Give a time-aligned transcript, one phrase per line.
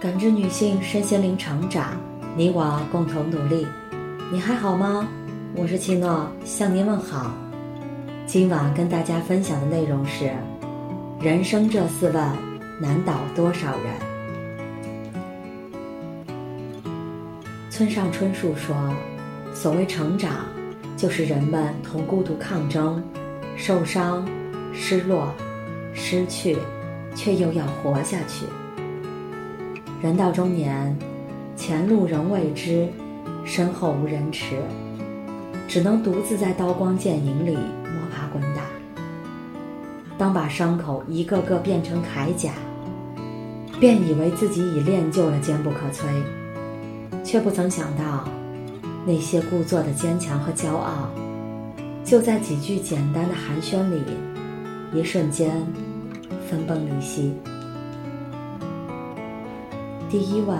[0.00, 2.00] 感知女性身心灵成长，
[2.34, 3.66] 你我共同努力。
[4.32, 5.06] 你还好吗？
[5.54, 7.30] 我是七诺，向您问好。
[8.24, 10.32] 今晚跟大家分享的内容是：
[11.20, 12.14] 人生这四问
[12.80, 13.92] 难倒多少人？
[17.68, 18.74] 村上春树说
[19.52, 20.46] ：“所谓成长，
[20.96, 23.04] 就是人们同孤独抗争，
[23.54, 24.26] 受伤、
[24.72, 25.30] 失落、
[25.92, 26.56] 失去，
[27.14, 28.46] 却又要活下去。”
[30.02, 30.96] 人到中年，
[31.56, 32.88] 前路仍未知，
[33.44, 34.56] 身后无人驰，
[35.68, 38.62] 只能独自在刀光剑影里摸爬滚打。
[40.16, 42.52] 当把伤口一个个变成铠甲，
[43.78, 46.06] 便以为自己已练就了坚不可摧，
[47.22, 48.26] 却不曾想到，
[49.04, 51.10] 那些故作的坚强和骄傲，
[52.04, 54.00] 就在几句简单的寒暄里，
[54.94, 55.50] 一瞬间
[56.48, 57.34] 分崩离析。
[60.10, 60.58] 第一问：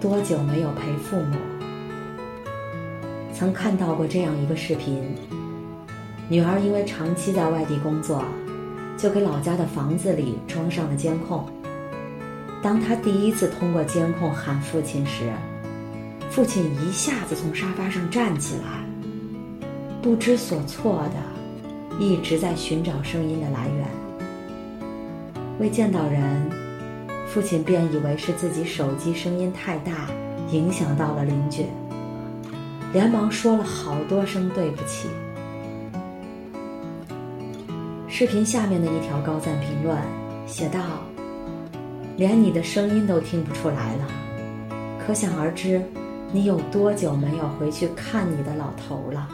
[0.00, 1.36] 多久没有陪父母？
[3.32, 5.14] 曾看到过这样一个视频：
[6.28, 8.24] 女儿因为长期在外地工作，
[8.96, 11.48] 就给老家的房子里装上了监控。
[12.60, 15.32] 当她第一次通过监控喊父亲时，
[16.28, 18.84] 父亲一下子从沙发上站起来，
[20.02, 23.86] 不知所措的一直在寻找声音的来源，
[25.60, 26.57] 未见到人。
[27.28, 30.08] 父亲便以为是自己手机声音太大，
[30.50, 31.66] 影响到了邻居，
[32.92, 35.08] 连忙说了好多声对不起。
[38.08, 39.96] 视频下面的一条高赞评论
[40.46, 40.80] 写道
[42.16, 44.06] ：“连你的声音都听不出来了，
[45.06, 45.82] 可想而知，
[46.32, 49.28] 你有多久没有回去看你的老头了？”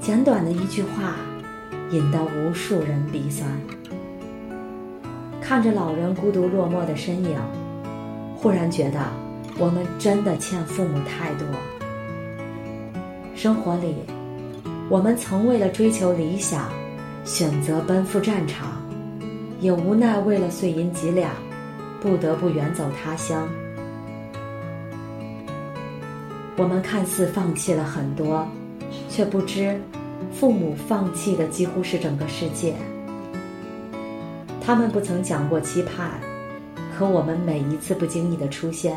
[0.00, 1.14] 简短的一句话，
[1.92, 3.48] 引得无数人鼻酸。
[5.52, 7.36] 看着老人孤独落寞的身影，
[8.34, 8.98] 忽然觉得
[9.58, 11.46] 我们真的欠父母太多。
[13.34, 13.94] 生活里，
[14.88, 16.70] 我们曾为了追求理想，
[17.26, 18.82] 选择奔赴战场，
[19.60, 21.30] 也无奈为了碎银几两，
[22.00, 23.46] 不得不远走他乡。
[26.56, 28.48] 我们看似放弃了很多，
[29.10, 29.78] 却不知，
[30.32, 32.74] 父母放弃的几乎是整个世界。
[34.64, 36.20] 他们不曾讲过期盼，
[36.96, 38.96] 可我们每一次不经意的出现，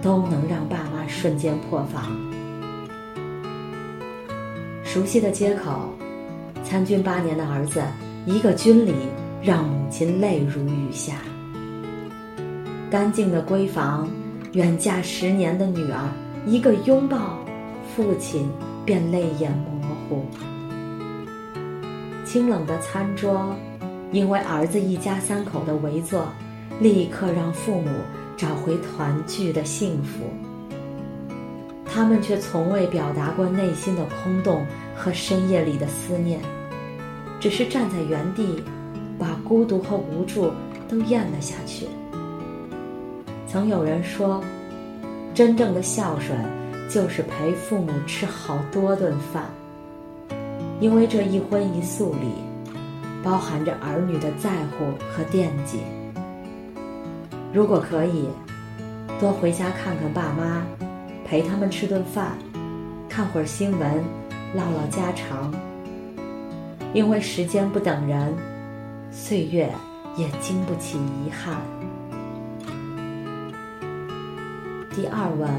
[0.00, 2.16] 都能让爸妈瞬间破防。
[4.82, 5.90] 熟悉的街口，
[6.64, 7.82] 参军八年的儿子，
[8.24, 8.94] 一个军礼
[9.42, 11.12] 让母亲泪如雨下；
[12.90, 14.08] 干净的闺房，
[14.52, 16.08] 远嫁十年的女儿，
[16.46, 17.38] 一个拥抱，
[17.94, 18.48] 父亲
[18.86, 20.24] 便泪眼模糊；
[22.24, 23.54] 清冷的餐桌。
[24.12, 26.28] 因为儿子一家三口的围坐，
[26.80, 27.88] 立刻让父母
[28.36, 30.24] 找回团聚的幸福。
[31.84, 34.64] 他们却从未表达过内心的空洞
[34.94, 36.40] 和深夜里的思念，
[37.40, 38.62] 只是站在原地，
[39.18, 40.50] 把孤独和无助
[40.88, 41.86] 都咽了下去。
[43.46, 44.42] 曾有人说，
[45.34, 46.38] 真正的孝顺
[46.88, 49.44] 就是陪父母吃好多顿饭，
[50.80, 52.51] 因为这一荤一素里。
[53.22, 55.80] 包含着儿女的在乎和惦记。
[57.52, 58.28] 如果可以，
[59.20, 60.62] 多回家看看爸妈，
[61.24, 62.36] 陪他们吃顿饭，
[63.08, 64.02] 看会儿新闻，
[64.54, 65.52] 唠唠家常。
[66.94, 68.34] 因为时间不等人，
[69.10, 69.70] 岁月
[70.16, 71.56] 也经不起遗憾。
[74.94, 75.50] 第二问：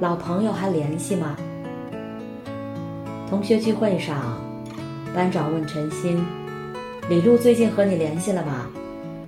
[0.00, 1.36] 老朋友还联系吗？
[3.28, 4.36] 同学聚会上。
[5.14, 6.23] 班长问陈鑫
[7.06, 8.66] ：“李璐最近和你联系了吗？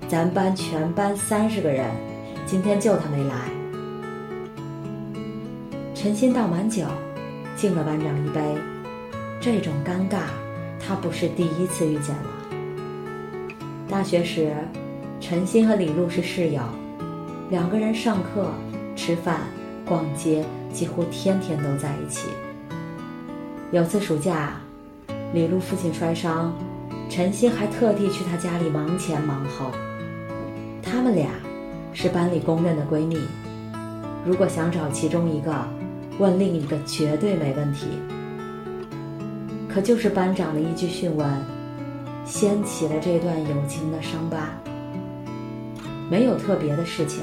[0.08, 1.90] 咱班全班三十个人，
[2.46, 3.34] 今天就他没来。”
[5.94, 6.86] 陈鑫倒满酒，
[7.54, 8.40] 敬了班长一杯。
[9.38, 10.20] 这种尴尬，
[10.80, 12.30] 他不是第一次遇见了。
[13.90, 14.54] 大学时，
[15.20, 16.62] 陈鑫和李璐是室友，
[17.50, 18.50] 两个人上课、
[18.96, 19.40] 吃饭、
[19.86, 20.42] 逛街，
[20.72, 22.30] 几乎天天都在一起。
[23.70, 24.58] 有次暑假。
[25.34, 26.54] 李璐父亲摔伤，
[27.08, 29.70] 陈鑫还特地去他家里忙前忙后。
[30.82, 31.30] 他们俩
[31.92, 33.18] 是班里公认的闺蜜，
[34.24, 35.52] 如果想找其中一个，
[36.18, 37.86] 问另一个绝对没问题。
[39.68, 41.28] 可就是班长的一句讯问，
[42.24, 44.50] 掀起了这段友情的伤疤。
[46.10, 47.20] 没有特别的事情，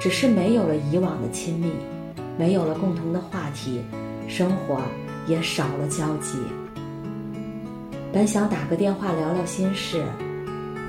[0.00, 1.70] 只是没有了以往的亲密，
[2.38, 3.82] 没有了共同的话题，
[4.26, 4.80] 生活
[5.26, 6.38] 也少了交集。
[8.14, 10.04] 本想打个电话聊聊心事，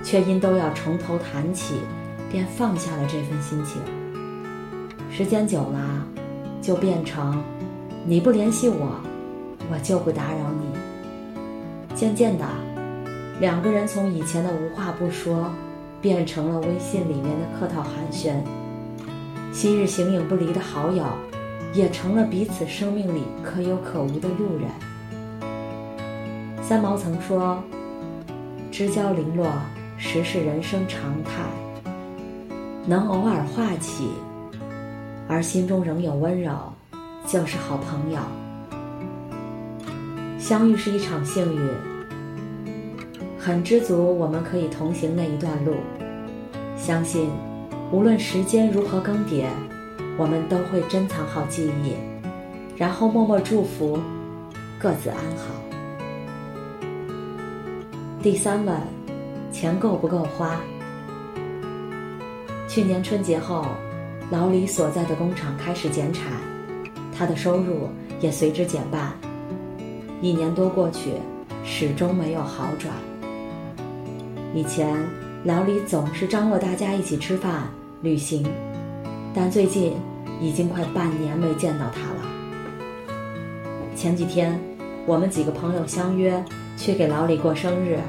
[0.03, 1.73] 却因都要从头谈起，
[2.29, 3.81] 便放下了这份心情。
[5.09, 6.05] 时间久了，
[6.61, 7.43] 就变成
[8.05, 9.01] 你不联系我，
[9.71, 11.95] 我就不打扰你。
[11.95, 12.45] 渐渐的，
[13.39, 15.51] 两个人从以前的无话不说，
[15.99, 18.35] 变成了微信里面的客套寒暄。
[19.51, 21.03] 昔日形影不离的好友，
[21.73, 24.69] 也成了彼此生命里可有可无的路人。
[26.67, 27.63] 三毛曾说
[28.73, 29.45] ：“知交零落，
[29.99, 31.31] 实是人生常态。
[32.87, 34.09] 能偶尔话起，
[35.27, 36.55] 而心中仍有温柔，
[37.27, 38.17] 就是好朋友。
[40.39, 41.69] 相遇是一场幸运，
[43.37, 45.75] 很知足我们可以同行那一段路，
[46.75, 47.29] 相信。”
[47.93, 49.45] 无论时间如何更迭，
[50.17, 51.93] 我们都会珍藏好记忆，
[52.75, 53.99] 然后默默祝福，
[54.79, 55.64] 各自安好。
[58.25, 58.75] 第三问：
[59.51, 60.59] 钱够不够花？
[62.67, 63.67] 去年春节后，
[64.31, 66.31] 老李所在的工厂开始减产，
[67.15, 67.87] 他的收入
[68.21, 69.13] 也随之减半。
[70.21, 71.11] 一年多过去，
[71.63, 72.91] 始终没有好转。
[74.55, 74.97] 以前。
[75.43, 77.69] 老李总是张罗大家一起吃饭、
[78.01, 78.43] 旅行，
[79.35, 79.93] 但最近
[80.41, 83.15] 已经快半年没见到他了。
[83.95, 84.59] 前几天，
[85.05, 86.43] 我们几个朋友相约
[86.75, 87.99] 去给老李过生日，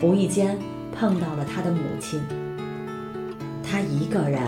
[0.00, 0.58] 无意间
[0.94, 2.20] 碰到了他的母亲。
[3.62, 4.40] 他一个人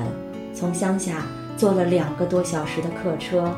[0.55, 1.27] 从乡下
[1.57, 3.53] 坐了两个多小时的客车，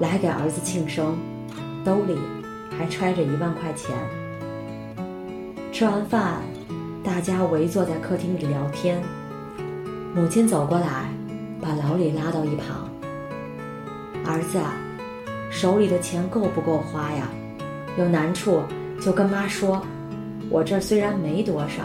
[0.00, 1.16] 来给儿子庆生，
[1.84, 2.18] 兜里
[2.78, 3.96] 还揣着一万块钱。
[5.72, 6.42] 吃完饭。
[7.04, 9.02] 大家围坐在客厅里聊天，
[10.14, 11.10] 母亲走过来，
[11.60, 12.88] 把老李拉到一旁。
[14.24, 14.60] 儿子，
[15.50, 17.28] 手里的钱够不够花呀？
[17.98, 18.62] 有难处
[19.00, 19.84] 就跟妈说，
[20.50, 21.82] 我这虽然没多少，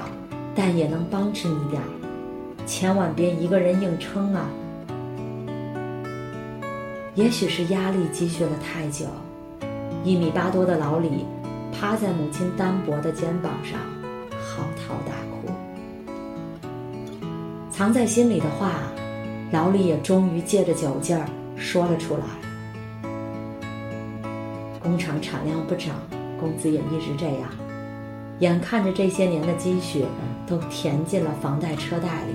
[0.55, 1.87] 但也能帮衬你点儿，
[2.65, 4.49] 千万别一个人硬撑啊。
[7.15, 9.05] 也许是压力积蓄了太久，
[10.03, 11.25] 一米八多的老李
[11.71, 13.79] 趴在母亲单薄的肩膀上。
[14.39, 15.51] 嚎啕大哭，
[17.69, 18.71] 藏在心里的话，
[19.51, 22.23] 老李也终于借着酒劲儿说了出来。
[24.81, 25.95] 工厂产量不涨，
[26.39, 27.49] 工资也一直这样，
[28.39, 30.05] 眼看着这些年的积蓄
[30.45, 32.33] 都填进了房贷车贷里。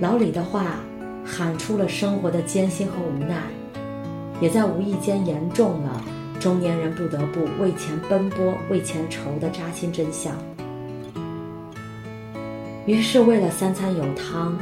[0.00, 0.76] 老李的话
[1.24, 3.42] 喊出了生活的艰辛和无奈，
[4.40, 6.02] 也在无意间言重了。
[6.40, 10.32] 中年人不得不为钱奔波、为钱愁的扎心真相。
[12.86, 14.56] 于是，为了三餐有汤，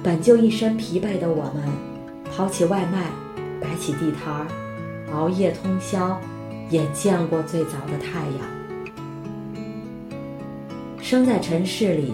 [0.00, 1.64] 本就一身疲惫的我们，
[2.32, 3.10] 跑起外卖，
[3.60, 4.46] 摆起地摊儿，
[5.12, 6.18] 熬夜通宵，
[6.70, 8.58] 也见过最早的太阳。
[11.00, 12.12] 生在尘世里，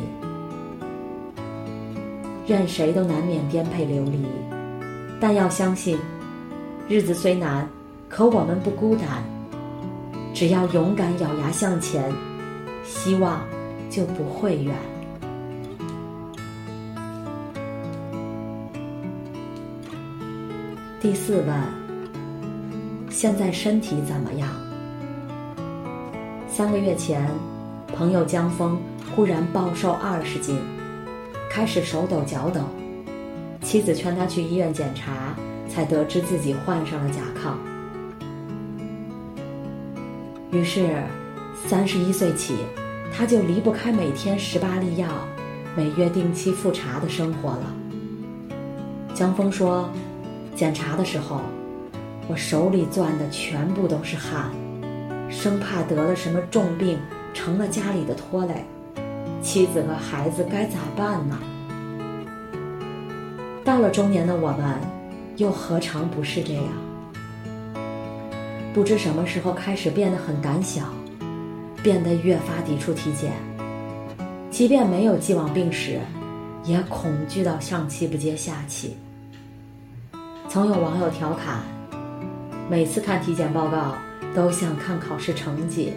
[2.47, 4.25] 任谁都难免颠沛流离，
[5.21, 5.99] 但要相信，
[6.89, 7.69] 日子虽难。
[8.06, 9.25] 可我们不孤单，
[10.33, 12.12] 只要勇敢咬牙向前，
[12.85, 13.41] 希望
[13.91, 14.73] 就不会远。
[21.00, 21.84] 第四问：
[23.25, 24.50] 现在身体怎么样？
[26.47, 27.26] 三个月前，
[27.97, 28.79] 朋友江峰
[29.17, 30.59] 忽然暴瘦二十斤，
[31.49, 32.61] 开始手抖脚抖，
[33.62, 35.35] 妻子劝他去医院检查，
[35.71, 37.54] 才得知自己患上了甲亢。
[40.54, 41.02] 于是，
[41.66, 42.54] 三十一岁起，
[43.11, 45.09] 他就离不开每天十八粒药、
[45.75, 47.75] 每月定期复查的生活了。
[49.14, 49.88] 江峰说
[50.54, 51.40] ：“检查的时候，
[52.28, 54.50] 我手里攥的全部都是汗，
[55.31, 56.99] 生怕得了什么重病，
[57.33, 58.64] 成了家里的拖累，
[59.43, 61.38] 妻子和孩子该咋办呢？”
[63.64, 64.78] 到了中年的我们，
[65.37, 66.64] 又何尝不是这样？
[68.73, 70.83] 不知什么时候开始变得很胆小，
[71.83, 73.33] 变得越发抵触体检。
[74.50, 76.00] 即便没有既往病史，
[76.64, 78.97] 也恐惧到上气不接下气。
[80.49, 81.61] 曾有网友调侃
[82.71, 83.97] ：“每次看体检报告
[84.35, 85.92] 都像看考试成绩，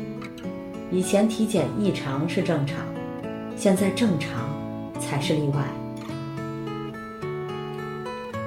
[0.92, 2.78] 以前体检异常是正常，
[3.56, 4.50] 现在正常
[5.00, 5.64] 才是例外。”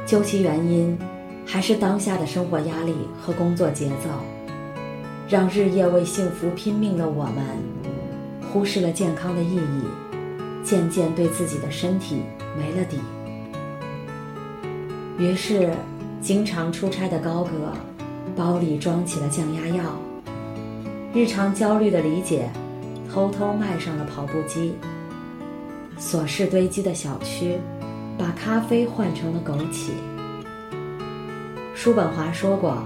[0.07, 0.99] 究其原因。
[1.53, 4.09] 还是当下的生活压力和工作节奏，
[5.29, 7.45] 让日夜为幸福拼命的我们，
[8.41, 9.83] 忽视了健康的意义，
[10.63, 12.23] 渐渐对自己的身体
[12.57, 13.01] 没了底。
[15.19, 15.73] 于是，
[16.21, 17.73] 经常出差的高哥，
[18.41, 19.85] 包里装起了降压药。
[21.13, 22.49] 日常焦虑的理解，
[23.13, 24.73] 偷偷迈上了跑步机。
[25.99, 27.59] 琐事堆积的小区，
[28.17, 29.91] 把咖啡换成了枸杞。
[31.75, 32.83] 叔本华说过，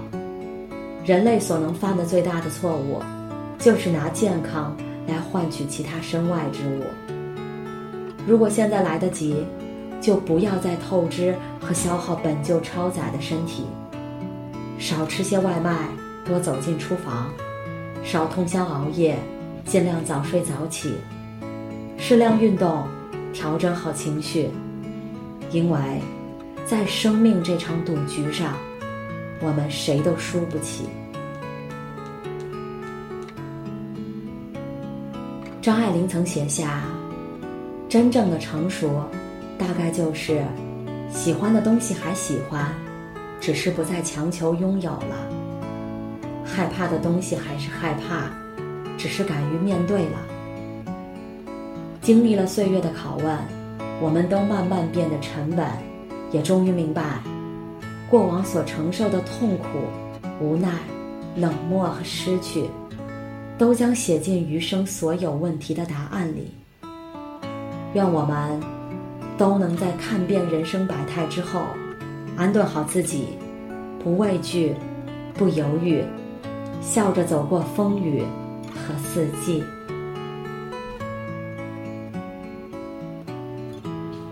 [1.05, 3.01] 人类所能犯的最大的错误，
[3.57, 4.75] 就是拿健康
[5.07, 6.83] 来换取其他身外之物。
[8.27, 9.45] 如果现在来得及，
[10.01, 13.63] 就不要再透支和消耗本就超载的身体。
[14.77, 15.87] 少吃些外卖，
[16.25, 17.31] 多走进厨房，
[18.03, 19.17] 少通宵熬夜，
[19.65, 20.95] 尽量早睡早起，
[21.97, 22.87] 适量运动，
[23.33, 24.49] 调整好情绪。
[25.51, 25.79] 因为，
[26.65, 28.53] 在生命这场赌局上，
[29.39, 30.89] 我们谁都输不起。
[35.61, 36.83] 张爱玲曾写下
[37.89, 39.01] ：“真正的成熟，
[39.57, 40.43] 大概就是
[41.11, 42.71] 喜欢的东西还喜欢。”
[43.39, 45.29] 只是不再强求拥有了，
[46.43, 48.29] 害怕的东西还是害怕，
[48.97, 50.17] 只是敢于面对了。
[52.01, 53.37] 经历了岁月的拷问，
[54.01, 55.67] 我们都慢慢变得沉稳，
[56.31, 57.19] 也终于明白，
[58.09, 59.65] 过往所承受的痛苦、
[60.39, 60.69] 无奈、
[61.35, 62.69] 冷漠和失去，
[63.57, 66.51] 都将写进余生所有问题的答案里。
[67.93, 68.59] 愿我们
[69.37, 71.61] 都能在看遍人生百态之后。
[72.37, 73.37] 安顿好自己，
[74.03, 74.75] 不畏惧，
[75.33, 76.03] 不犹豫，
[76.81, 78.23] 笑着走过风雨
[78.73, 79.63] 和四季。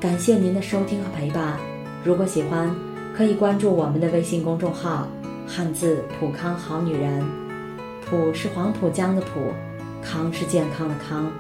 [0.02, 1.58] 感谢您的收听和陪伴。
[2.04, 2.70] 如果喜欢，
[3.16, 5.08] 可以关注我们的微信公众号
[5.48, 7.24] “汉字普康好女人”。
[8.06, 9.40] 普是黄浦江的浦，
[10.02, 11.32] 康是健康的康。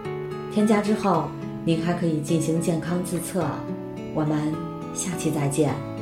[0.53, 1.25] 添加之后，
[1.65, 3.45] 您还可以进行健康自测。
[4.15, 4.53] 我们
[4.93, 5.92] 下期再见。